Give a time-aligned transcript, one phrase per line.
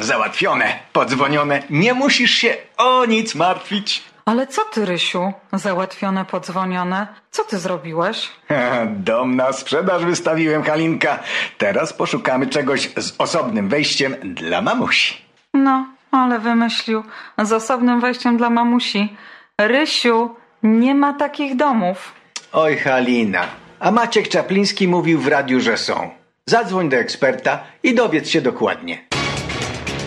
[0.00, 1.62] Załatwione, podzwonione.
[1.70, 4.02] Nie musisz się o nic martwić.
[4.24, 5.32] Ale co ty, Rysiu?
[5.52, 7.06] Załatwione, podzwonione.
[7.30, 8.28] Co ty zrobiłeś?
[8.86, 11.18] Dom na sprzedaż wystawiłem, Halinka.
[11.58, 15.16] Teraz poszukamy czegoś z osobnym wejściem dla mamusi.
[15.54, 17.04] No, ale wymyślił.
[17.42, 19.16] Z osobnym wejściem dla mamusi.
[19.60, 22.12] Rysiu, nie ma takich domów.
[22.52, 23.42] Oj, Halina,
[23.80, 26.10] a Maciek Czapliński mówił w radiu, że są.
[26.46, 29.09] Zadzwoń do eksperta i dowiedz się dokładnie.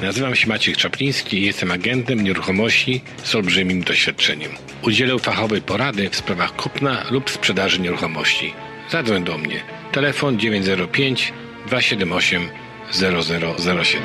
[0.03, 4.51] Nazywam się Maciek Czapliński i jestem agentem nieruchomości z olbrzymim doświadczeniem.
[4.81, 8.53] Udzielę fachowej porady w sprawach kupna lub sprzedaży nieruchomości.
[8.89, 9.63] Zadzwoń do mnie.
[9.91, 11.33] Telefon 905
[11.67, 12.49] 278
[12.91, 14.03] 0007.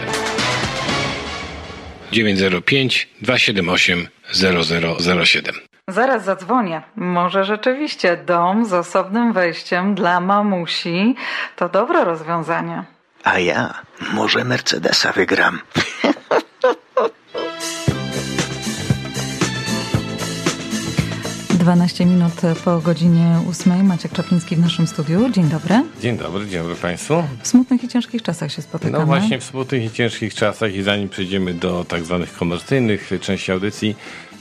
[2.12, 5.54] 905 278 0007.
[5.88, 6.82] Zaraz zadzwonię.
[6.96, 11.14] Może rzeczywiście dom z osobnym wejściem dla mamusi
[11.56, 12.84] to dobre rozwiązanie.
[13.24, 13.74] A ja
[14.12, 15.60] może Mercedesa wygram.
[21.68, 22.32] Dwanaście minut
[22.64, 23.82] po godzinie ósmej.
[23.82, 25.30] Maciek Czapliński w naszym studiu.
[25.30, 25.82] Dzień dobry.
[26.00, 27.22] Dzień dobry, dzień dobry Państwu.
[27.42, 28.98] W smutnych i ciężkich czasach się spotykamy.
[28.98, 33.52] No właśnie w smutnych i ciężkich czasach i zanim przejdziemy do tak zwanych komercyjnych części
[33.52, 33.96] audycji,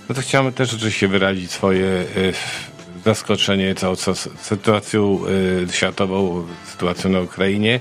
[0.09, 2.33] no to chciałem też oczywiście wyrazić swoje y,
[3.05, 3.95] zaskoczenie całą
[4.41, 5.19] sytuacją
[5.69, 7.79] y, światową, sytuacją na Ukrainie.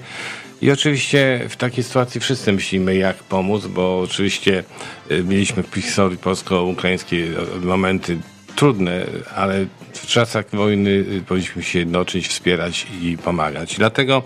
[0.60, 4.64] I oczywiście w takiej sytuacji wszyscy myślimy, jak pomóc, bo oczywiście
[5.10, 7.30] y, mieliśmy w historii polsko-ukraińskiej
[7.62, 8.18] momenty
[8.56, 13.76] trudne, ale w czasach wojny powinniśmy się jednoczyć, wspierać i pomagać.
[13.76, 14.22] Dlatego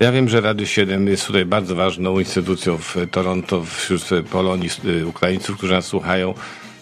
[0.00, 4.70] ja wiem, że Radio 7 jest tutaj bardzo ważną instytucją w Toronto, wśród Polonii,
[5.06, 6.34] Ukraińców, którzy nas słuchają.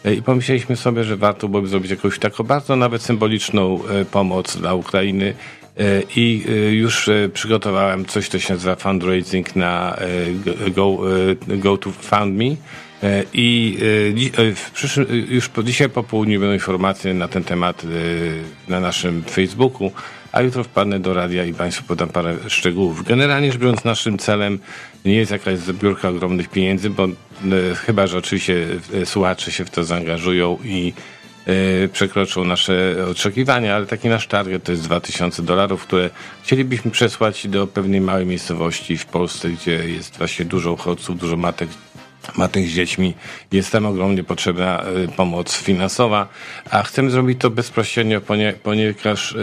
[0.05, 5.35] I pomyśleliśmy sobie, że warto byłoby zrobić jakąś taką bardzo nawet symboliczną pomoc dla Ukrainy.
[6.17, 9.97] I już przygotowałem coś, co się nazywa fundraising na
[10.75, 10.99] Go,
[11.47, 12.57] go to Found Me.
[13.33, 13.79] I
[14.57, 17.83] w przyszłym, już po, dzisiaj po południu będą informacje na ten temat
[18.69, 19.93] na naszym Facebooku,
[20.33, 23.05] a jutro wpadnę do radia i Państwu podam parę szczegółów.
[23.05, 24.59] Generalnie rzecz biorąc, naszym celem
[25.05, 27.09] nie jest jakaś zbiórka ogromnych pieniędzy, bo
[27.87, 28.67] chyba, że oczywiście
[29.05, 30.93] słuchacze się w to zaangażują i
[31.93, 36.11] przekroczą nasze oczekiwania, ale taki nasz target to jest 2000 dolarów, które
[36.43, 41.69] chcielibyśmy przesłać do pewnej małej miejscowości w Polsce, gdzie jest właśnie dużo uchodźców, dużo matek
[42.37, 43.15] matek z dziećmi.
[43.53, 44.85] Jest tam ogromnie potrzebna
[45.17, 46.29] pomoc finansowa,
[46.71, 48.21] a chcemy zrobić to bezpośrednio,
[48.63, 49.35] ponieważ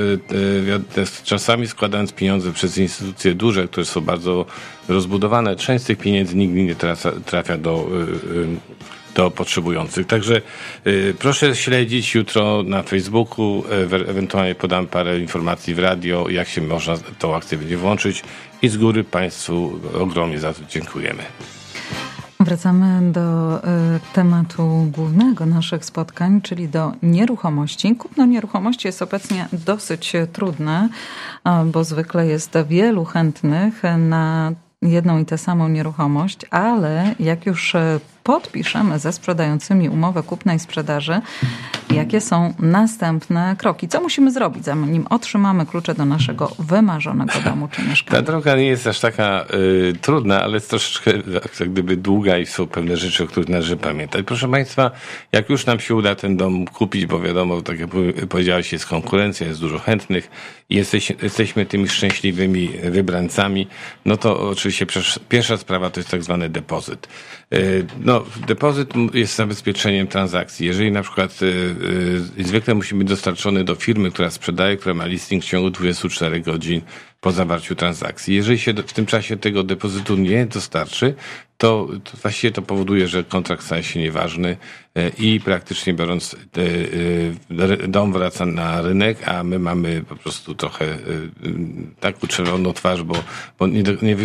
[1.24, 4.46] czasami składając pieniądze przez instytucje duże, które są bardzo
[4.88, 6.76] rozbudowane, część z tych pieniędzy nigdy nie
[7.26, 7.88] trafia, do
[9.16, 10.08] do potrzebujących.
[10.08, 10.42] Także
[11.20, 16.98] proszę śledzić jutro na Facebooku, e ewentualnie podam parę informacji w radio, jak się można
[17.20, 18.24] tą akcję będzie włączyć
[18.62, 21.24] i z góry Państwu ogromnie za to dziękujemy.
[22.50, 23.62] Wracamy do y,
[24.14, 27.96] tematu głównego naszych spotkań, czyli do nieruchomości.
[27.96, 30.90] Kupno nieruchomości jest obecnie dosyć trudne,
[31.66, 34.52] bo zwykle jest wielu chętnych na
[34.82, 37.76] jedną i tę samą nieruchomość, ale jak już
[38.24, 41.22] podpiszemy ze sprzedającymi umowę kupna i sprzedaży,
[41.96, 43.88] jakie są następne kroki?
[43.88, 48.22] Co musimy zrobić, zanim otrzymamy klucze do naszego wymarzonego domu czy mieszkania?
[48.22, 51.12] Ta droga nie jest aż taka y, trudna, ale jest troszeczkę
[51.60, 54.26] jak gdyby długa i są pewne rzeczy, o których należy pamiętać.
[54.26, 54.92] Proszę Państwa,
[55.32, 57.90] jak już nam się uda ten dom kupić, bo wiadomo, tak jak
[58.30, 60.30] powiedziałeś, jest konkurencja, jest dużo chętnych
[60.70, 63.68] jesteś, jesteśmy tymi szczęśliwymi wybrańcami,
[64.06, 64.86] no to oczywiście
[65.30, 67.08] pierwsza sprawa to jest tak zwany depozyt.
[67.54, 70.68] Y, no, depozyt jest zabezpieczeniem transakcji.
[70.68, 71.40] Jeżeli na przykład
[72.38, 76.42] yy, zwykle musi być dostarczony do firmy, która sprzedaje, która ma listing w ciągu 24
[76.42, 76.82] godzin
[77.22, 78.36] po zawarciu transakcji.
[78.36, 81.16] Jeżeli się w tym czasie tego depozytu nie dostarczy,
[81.60, 84.58] to, to właściwie to powoduje, że kontrakt staje się nieważny
[85.18, 86.36] i praktycznie biorąc
[87.88, 90.98] dom wraca na rynek, a my mamy po prostu trochę
[92.00, 93.16] taką czerwoną twarz, bo,
[93.60, 94.16] bo nie, nie,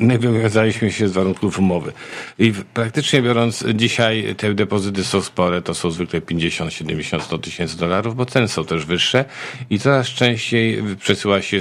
[0.00, 1.92] nie wywiązaliśmy się z warunków umowy.
[2.38, 7.78] I praktycznie biorąc dzisiaj te depozyty są spore, to są zwykle 50, 70, 100 tysięcy
[7.78, 9.24] dolarów, bo ceny są też wyższe
[9.70, 11.60] i coraz częściej przesyła się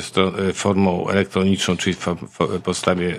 [0.54, 3.16] formą elektroniczną, czyli w postawie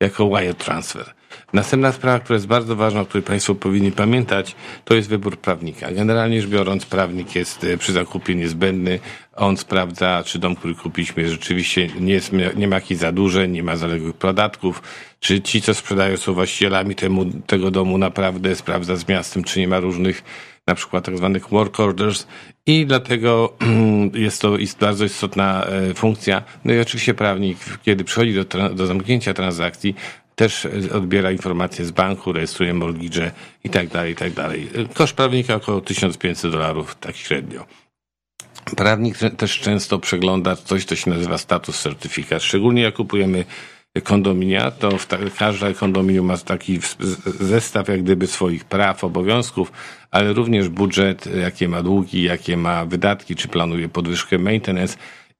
[0.00, 1.14] jako wire transfer.
[1.52, 5.92] Następna sprawa, która jest bardzo ważna, o której Państwo powinni pamiętać, to jest wybór prawnika.
[5.92, 9.00] Generalnie rzecz biorąc, prawnik jest przy zakupie niezbędny.
[9.36, 13.76] On sprawdza, czy dom, który kupiliśmy, rzeczywiście nie, jest, nie ma jakichś zadłużeń, nie ma
[13.76, 14.82] zaległych podatków,
[15.20, 19.68] czy ci, co sprzedają, są właścicielami temu, tego domu, naprawdę sprawdza z miastem, czy nie
[19.68, 20.22] ma różnych
[20.66, 22.26] na przykład tak zwanych work orders
[22.66, 23.56] i dlatego
[24.14, 26.42] jest to bardzo istotna funkcja.
[26.64, 28.44] No i oczywiście prawnik, kiedy przychodzi do,
[28.74, 29.94] do zamknięcia transakcji,
[30.34, 33.30] też odbiera informacje z banku, rejestruje mortgage
[33.64, 34.68] i tak dalej, i tak dalej.
[34.94, 37.66] Koszt prawnika około 1500 dolarów, tak średnio.
[38.76, 42.42] Prawnik też często przegląda coś, co się nazywa status certyfikat.
[42.42, 43.44] Szczególnie jak kupujemy
[44.02, 44.88] kondominia, to
[45.38, 46.80] każde kondominium ma taki
[47.40, 49.72] zestaw jak gdyby swoich praw, obowiązków,
[50.10, 54.96] ale również budżet, jakie ma długi, jakie ma wydatki, czy planuje podwyżkę maintenance.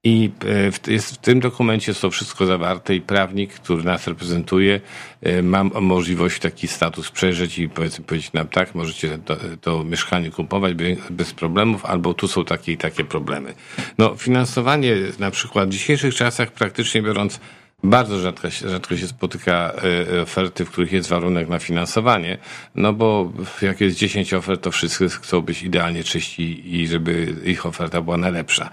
[0.07, 4.07] I e, w, jest, w tym dokumencie jest to wszystko zawarte i prawnik, który nas
[4.07, 4.81] reprezentuje,
[5.23, 10.31] e, ma możliwość taki status przejrzeć i powiedzmy powiedzieć nam tak, możecie to, to mieszkanie
[10.31, 10.75] kupować
[11.11, 13.55] bez problemów, albo tu są takie i takie problemy.
[13.99, 17.41] No, finansowanie na przykład w dzisiejszych czasach praktycznie biorąc
[17.85, 19.73] bardzo rzadko, rzadko się spotyka
[20.19, 22.39] e, oferty, w których jest warunek na finansowanie,
[22.75, 23.33] no bo
[23.63, 28.17] jak jest 10 ofert, to wszyscy chcą być idealnie czyści i żeby ich oferta była
[28.17, 28.71] najlepsza.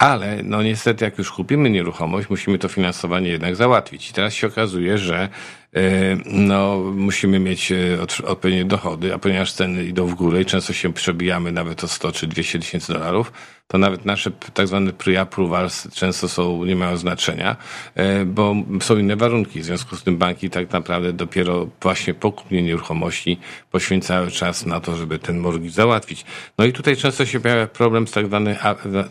[0.00, 4.10] Ale no niestety, jak już kupimy nieruchomość, musimy to finansowanie jednak załatwić.
[4.10, 5.28] I teraz się okazuje, że
[5.74, 5.80] e,
[6.26, 7.76] no, musimy mieć e,
[8.24, 12.12] odpowiednie dochody, a ponieważ ceny idą w górę i często się przebijamy nawet o 100
[12.12, 13.32] czy 200 tysięcy dolarów,
[13.70, 17.56] to nawet nasze tak zwane pre-approvals często są, nie mają znaczenia,
[17.94, 19.60] e, bo są inne warunki.
[19.60, 23.38] W związku z tym banki tak naprawdę dopiero właśnie po kupnie nieruchomości
[23.70, 26.24] poświęcały czas na to, żeby ten mortgage załatwić.
[26.58, 28.56] No i tutaj często się pojawia problem z tak zwanym,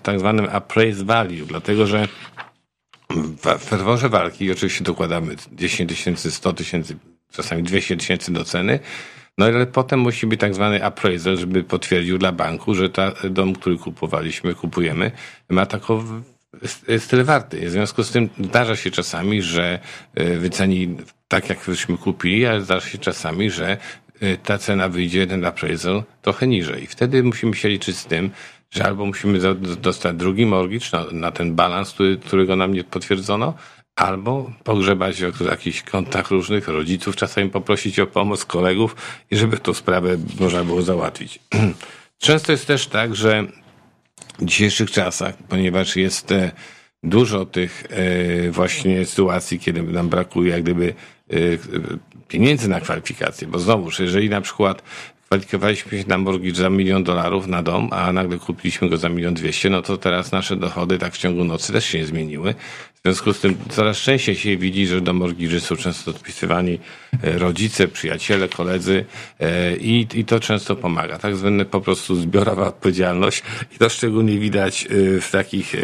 [0.03, 0.47] tak zwanym
[0.79, 2.07] appraise value, dlatego że
[3.09, 6.95] w ferworze walki oczywiście dokładamy 10 tysięcy, 100 tysięcy,
[7.31, 8.79] czasami 200 tysięcy do ceny,
[9.37, 13.53] no ale potem musi być tak zwany appraisal, żeby potwierdził dla banku, że ta dom,
[13.53, 15.11] który kupowaliśmy, kupujemy,
[15.49, 16.03] ma taką
[16.87, 17.67] jest tyle warty.
[17.67, 19.79] W związku z tym zdarza się czasami, że
[20.15, 20.97] e, wyceni
[21.27, 23.77] tak, jak żeśmy kupili, ale zdarza się czasami, że
[24.19, 26.87] e, ta cena wyjdzie, ten appraisal, trochę niżej.
[26.87, 28.31] Wtedy musimy się liczyć z tym,
[28.71, 29.39] że albo musimy
[29.81, 33.53] dostać drugi mortgage na, na ten balans, który, którego nam nie potwierdzono,
[33.95, 38.95] albo pogrzebać w jakichś kontach różnych rodziców, czasami poprosić o pomoc kolegów
[39.31, 41.39] i żeby tą sprawę można było załatwić.
[42.17, 43.43] Często jest też tak, że
[44.39, 46.51] w dzisiejszych czasach, ponieważ jest e,
[47.03, 50.93] dużo tych e, właśnie sytuacji, kiedy nam brakuje jak gdyby
[51.29, 51.35] e,
[52.27, 54.83] pieniędzy na kwalifikacje, bo znowuż, jeżeli na przykład
[55.29, 59.33] kwalifikowaliśmy się na mortgage za milion dolarów na dom, a nagle kupiliśmy go za milion
[59.33, 62.55] dwieście, no to teraz nasze dochody tak w ciągu nocy też się nie zmieniły.
[62.99, 66.79] W związku z tym coraz częściej się widzi, że do mortgage'y są często odpisywani
[67.23, 69.05] e, rodzice, przyjaciele, koledzy
[69.39, 71.17] e, i, i to często pomaga.
[71.17, 73.43] Tak zwane po prostu zbiorowa odpowiedzialność
[73.75, 75.75] i to szczególnie widać e, w takich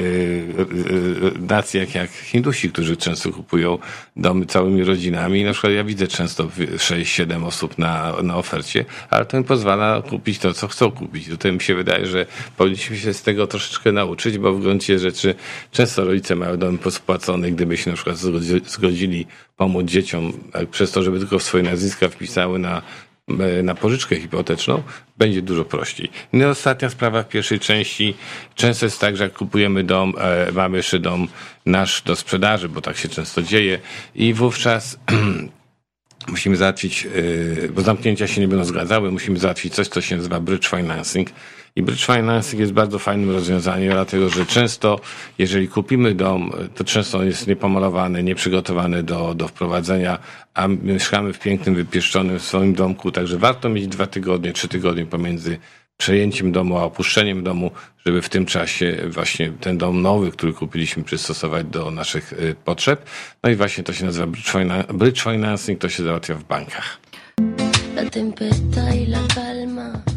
[1.40, 3.78] nacjach jak Hindusi, którzy często kupują
[4.16, 5.44] domy całymi rodzinami.
[5.44, 10.40] Na przykład ja widzę często 6-7 osób na, na ofercie, ale to im pozwala kupić
[10.40, 11.28] to, co chcą kupić.
[11.28, 12.26] Tutaj mi się wydaje, że
[12.58, 15.36] powinniśmy się z tego troszeczkę nauczyć, bo w gruncie rzeczy
[15.72, 18.18] często rodzice mają domy spłacony, gdyby się na przykład
[18.66, 20.34] zgodzili pomóc dzieciom
[20.72, 22.82] przez to, żeby tylko swoje nazwiska wpisały na
[23.40, 24.84] e, na pożyczkę hipoteczną,
[25.18, 26.10] będzie dużo prościej.
[26.34, 28.16] No i ostatnia sprawa w pierwszej części.
[28.56, 31.28] Często jest tak, że jak kupujemy dom, e, mamy jeszcze dom
[31.66, 33.80] nasz do sprzedaży, bo tak się często dzieje
[34.16, 35.00] i wówczas
[36.28, 40.40] musimy załatwić, e, bo zamknięcia się nie będą zgadzały, musimy załatwić coś, co się nazywa
[40.40, 41.30] bridge financing,
[41.76, 45.00] i bridge financing jest bardzo fajnym rozwiązaniem, dlatego że często,
[45.38, 50.20] jeżeli kupimy dom, to często jest niepomalowany, nieprzygotowany do, do wprowadzenia,
[50.54, 55.58] a mieszkamy w pięknym, wypieszczonym swoim domku, także warto mieć dwa tygodnie, trzy tygodnie pomiędzy
[55.98, 57.72] przejęciem domu, a opuszczeniem domu,
[58.06, 63.06] żeby w tym czasie właśnie ten dom nowy, który kupiliśmy, przystosować do naszych y, potrzeb.
[63.44, 64.28] No i właśnie to się nazywa
[64.94, 66.98] bridge financing, to się załatwia w bankach.
[67.96, 70.15] La tempesta y la calma.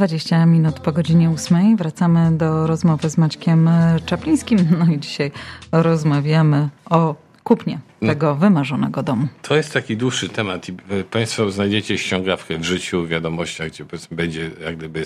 [0.00, 3.70] 20 minut po godzinie 8 wracamy do rozmowy z Maćkiem
[4.06, 4.58] Czaplińskim.
[4.78, 5.30] No i dzisiaj
[5.72, 7.14] rozmawiamy o
[7.44, 8.08] kupnie no.
[8.08, 9.28] tego wymarzonego domu.
[9.42, 10.72] To jest taki dłuższy temat i
[11.10, 15.04] Państwo znajdziecie ściągawkę w życiu, w wiadomościach, gdzie będzie jak gdyby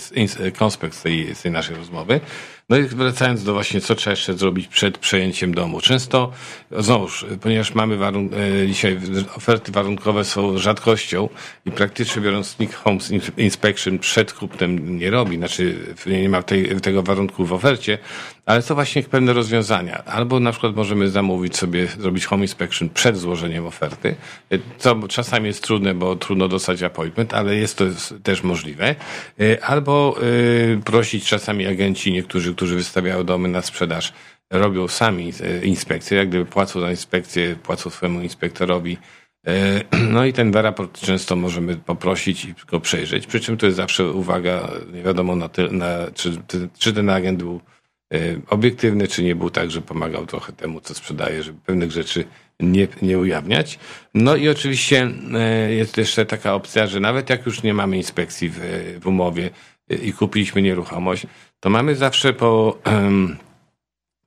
[0.58, 2.20] konspekt tej, tej naszej rozmowy.
[2.68, 5.80] No i wracając do właśnie, co trzeba jeszcze zrobić przed przejęciem domu.
[5.80, 6.32] Często,
[6.78, 8.30] znowuż, ponieważ mamy warun
[8.62, 8.98] e, dzisiaj
[9.36, 11.28] oferty warunkowe są rzadkością
[11.66, 17.02] i praktycznie biorąc Nick Homes Inspection przed kupnem nie robi, znaczy nie ma tej, tego
[17.02, 17.98] warunku w ofercie,
[18.46, 20.04] ale to właśnie pewne rozwiązania.
[20.04, 24.14] Albo na przykład możemy zamówić sobie, zrobić home inspection przed złożeniem oferty,
[24.78, 27.84] co czasami jest trudne, bo trudno dostać appointment, ale jest to
[28.22, 28.94] też możliwe.
[29.40, 30.16] E, albo
[30.76, 34.12] e, prosić czasami agenci niektórzy, którzy wystawiają domy na sprzedaż,
[34.50, 38.98] robią sami inspekcje, jak gdyby płacą za inspekcję, płacą swojemu inspektorowi.
[40.10, 44.10] No i ten raport często możemy poprosić i go przejrzeć, przy czym to jest zawsze
[44.10, 46.42] uwaga, nie wiadomo na, ty, na czy,
[46.78, 47.60] czy ten agent był
[48.48, 52.24] obiektywny, czy nie był tak, że pomagał trochę temu, co sprzedaje, żeby pewnych rzeczy
[52.60, 53.78] nie, nie ujawniać.
[54.14, 55.10] No i oczywiście
[55.68, 58.58] jest jeszcze taka opcja, że nawet jak już nie mamy inspekcji w,
[59.00, 59.50] w umowie
[60.02, 61.26] i kupiliśmy nieruchomość,
[61.60, 62.78] to mamy zawsze po,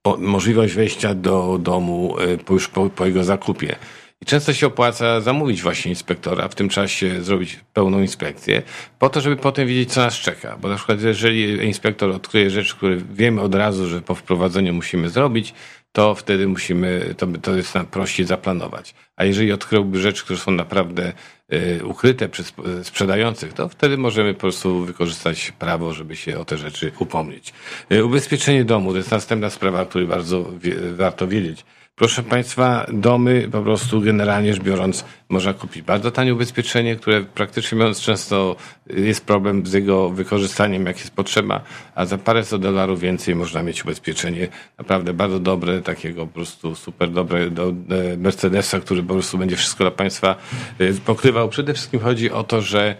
[0.02, 2.16] po możliwość wejścia do domu
[2.46, 3.76] po, już po, po jego zakupie.
[4.22, 8.62] I często się opłaca zamówić właśnie inspektora, w tym czasie zrobić pełną inspekcję,
[9.00, 10.58] po to, żeby potem wiedzieć, co nas czeka.
[10.62, 15.10] Bo na przykład, jeżeli inspektor odkryje rzeczy, które wiemy od razu, że po wprowadzeniu musimy
[15.10, 15.54] zrobić,
[15.98, 18.94] to wtedy musimy, to, to jest nam prościej zaplanować.
[19.16, 21.14] A jeżeli odkryłby rzeczy, które są naprawdę
[21.54, 26.58] y, ukryte przez sprzedających, to wtedy możemy po prostu wykorzystać prawo, żeby się o te
[26.58, 27.54] rzeczy upomnieć.
[27.92, 31.66] Y, ubezpieczenie domu to jest następna sprawa, o której bardzo wie, warto wiedzieć.
[32.00, 37.78] Proszę Państwa, domy po prostu generalnie rzecz biorąc można kupić bardzo tanie ubezpieczenie, które praktycznie
[37.78, 38.56] mówiąc często
[38.88, 41.62] jest problem z jego wykorzystaniem, jak jest potrzeba,
[41.96, 47.12] a za paręset dolarów więcej można mieć ubezpieczenie naprawdę bardzo dobre, takiego po prostu super
[47.12, 50.36] dobre do e, Mercedesa, który po prostu będzie wszystko dla Państwa
[50.80, 51.50] e, pokrywał.
[51.50, 52.96] Przede wszystkim chodzi o to, że e,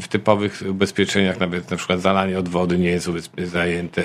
[0.00, 4.02] w typowych ubezpieczeniach nawet na przykład zalanie od wody nie jest zajęte,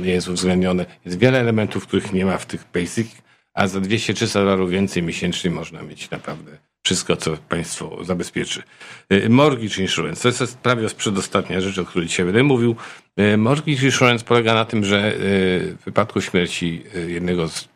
[0.00, 0.86] nie jest uwzględnione.
[1.04, 3.13] Jest wiele elementów, których nie ma w tych basic
[3.54, 8.62] a za 200-300 dolarów więcej miesięcznie można mieć naprawdę wszystko, co państwo zabezpieczy.
[9.12, 12.76] Y, mortgage insurance, to jest prawie przedostatnia rzecz, o której dzisiaj będę mówił.
[13.20, 15.18] Y, mortgage insurance polega na tym, że y,
[15.80, 17.68] w wypadku śmierci jednego z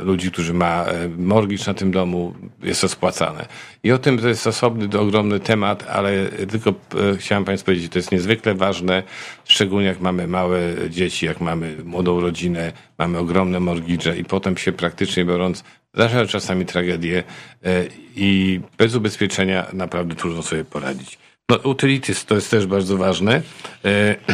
[0.00, 0.84] ludzi, którzy ma
[1.18, 3.46] mortgage na tym domu, jest to spłacane.
[3.82, 6.74] I o tym to jest osobny, ogromny temat, ale tylko
[7.18, 9.02] chciałem Państwu powiedzieć, to jest niezwykle ważne,
[9.44, 10.60] szczególnie jak mamy małe
[10.90, 16.66] dzieci, jak mamy młodą rodzinę, mamy ogromne mortgage i potem się praktycznie biorąc zdarzają czasami
[16.66, 17.22] tragedie
[17.64, 17.84] e,
[18.16, 21.18] i bez ubezpieczenia naprawdę trudno sobie poradzić.
[21.48, 23.42] No, utilities to jest też bardzo ważne.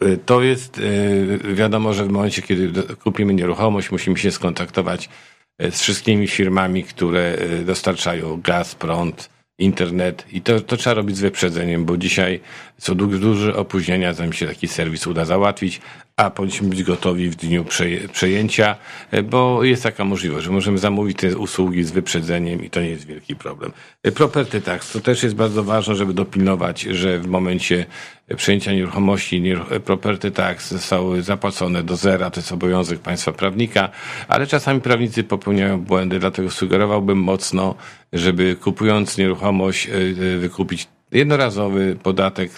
[0.00, 0.80] E, to jest
[1.54, 5.08] wiadomo, że w momencie, kiedy kupimy nieruchomość, musimy się skontaktować
[5.70, 9.30] z wszystkimi firmami, które dostarczają gaz, prąd,
[9.60, 12.40] internet i to, to trzeba robić z wyprzedzeniem, bo dzisiaj
[12.78, 15.80] są duże opóźnienia, zanim się taki serwis uda załatwić,
[16.20, 17.64] a powinniśmy być gotowi w dniu
[18.12, 18.76] przejęcia,
[19.10, 22.88] e, bo jest taka możliwość, że możemy zamówić te usługi z wyprzedzeniem i to nie
[22.88, 23.72] jest wielki problem.
[24.02, 27.86] E, property tax to też jest bardzo ważne, żeby dopilnować, że w momencie
[28.36, 33.88] przejęcia nieruchomości e, property tax zostały zapłacone do zera, to jest obowiązek państwa prawnika,
[34.28, 37.74] ale czasami prawnicy popełniają błędy, dlatego sugerowałbym mocno,
[38.12, 39.88] żeby kupując nieruchomość
[40.38, 42.50] wykupić jednorazowy podatek,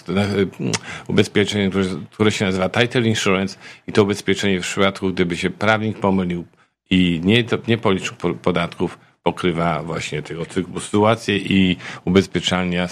[1.07, 1.69] ubezpieczenie,
[2.11, 3.57] które, się nazywa Title Insurance
[3.87, 6.45] i to ubezpieczenie w przypadku, gdyby się prawnik pomylił
[6.89, 12.87] i nie, nie policzył podatków, pokrywa właśnie tego typu sytuacje i ubezpieczalnia e,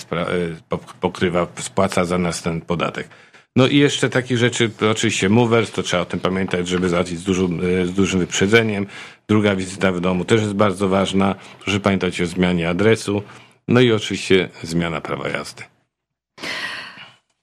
[1.02, 3.10] pokrywa, spłaca za nas ten podatek.
[3.56, 7.24] No i jeszcze takich rzeczy, oczywiście movers, to trzeba o tym pamiętać, żeby załatwić z
[7.24, 8.88] dużym, e, z dużym wyprzedzeniem.
[9.28, 11.36] Druga wizyta w domu też jest bardzo ważna.
[11.64, 13.24] Proszę pamiętać o zmianie adresu.
[13.68, 15.64] No i oczywiście zmiana prawa jazdy.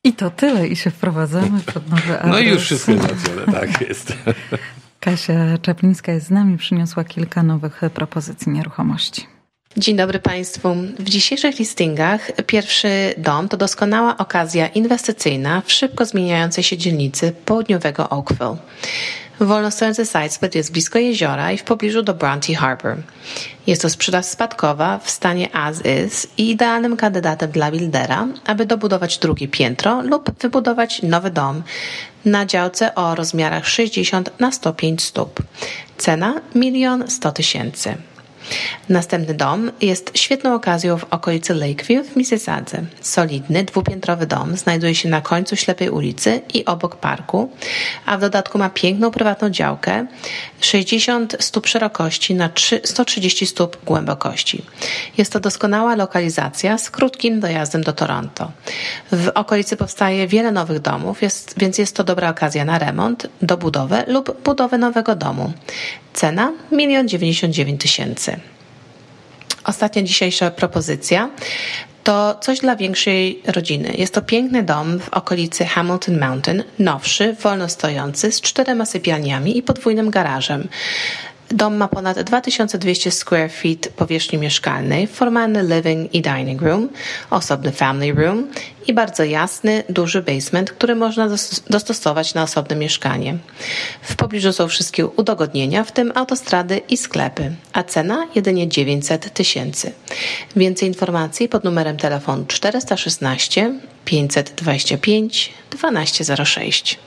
[0.04, 2.32] I to tyle i się wprowadzamy pod nowy adres.
[2.32, 4.12] No i już wszystko załatwione, tak jest.
[5.00, 9.26] Kasia Czaplińska jest z nami, przyniosła kilka nowych propozycji nieruchomości.
[9.76, 10.74] Dzień dobry Państwu.
[10.98, 18.08] W dzisiejszych listingach pierwszy dom to doskonała okazja inwestycyjna w szybko zmieniającej się dzielnicy południowego
[18.10, 18.56] Oakville.
[19.40, 22.96] Wolnostojący sidesplit jest blisko jeziora i w pobliżu do Bronte Harbor.
[23.66, 29.18] Jest to sprzedaż spadkowa w stanie as is i idealnym kandydatem dla buildera, aby dobudować
[29.18, 31.62] drugie piętro lub wybudować nowy dom
[32.24, 35.42] na działce o rozmiarach 60 na 105 stóp.
[35.96, 37.94] Cena 1 100 tysięcy.
[38.88, 42.82] Następny dom jest świetną okazją w okolicy Lakeview w Mississadze.
[43.00, 47.50] Solidny, dwupiętrowy dom znajduje się na końcu ślepej ulicy i obok parku,
[48.06, 50.06] a w dodatku ma piękną prywatną działkę
[50.60, 52.50] 60 stóp szerokości na
[52.84, 54.62] 130 stóp głębokości.
[55.18, 58.50] Jest to doskonała lokalizacja z krótkim dojazdem do Toronto.
[59.12, 64.04] W okolicy powstaje wiele nowych domów, jest, więc jest to dobra okazja na remont, dobudowę
[64.06, 65.52] lub budowę nowego domu.
[66.12, 68.37] Cena 1 99 tysięcy.
[69.68, 71.30] Ostatnia dzisiejsza propozycja
[72.04, 73.94] to coś dla większej rodziny.
[73.98, 79.62] Jest to piękny dom w okolicy Hamilton Mountain, nowszy, wolno stojący, z czterema sypialniami i
[79.62, 80.68] podwójnym garażem.
[81.50, 86.88] Dom ma ponad 2200 square feet powierzchni mieszkalnej, formalny living i dining room,
[87.30, 88.46] osobny family room
[88.86, 91.28] i bardzo jasny, duży basement, który można
[91.70, 93.38] dostosować na osobne mieszkanie.
[94.02, 99.92] W pobliżu są wszystkie udogodnienia, w tym autostrady i sklepy, a cena jedynie 900 tysięcy.
[100.56, 103.72] Więcej informacji pod numerem telefonu 416
[104.04, 106.98] 525 1206.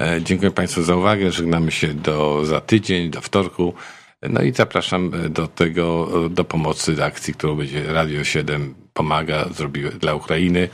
[0.00, 1.32] E, dziękuję Państwu za uwagę.
[1.32, 3.74] Żegnamy się do, za tydzień, do wtorku.
[4.22, 10.14] No i zapraszam do tego, do pomocy akcji, którą będzie Radio 7 pomaga, zrobił dla
[10.14, 10.68] Ukrainy.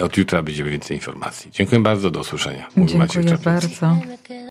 [0.00, 1.50] Od jutra będzie więcej informacji.
[1.50, 2.68] Dziękuję bardzo, do usłyszenia.
[2.76, 3.96] Dziękuję bardzo.